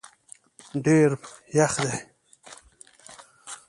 ډېر 0.85 1.09
یخ 1.57 1.73
دی 1.83 1.97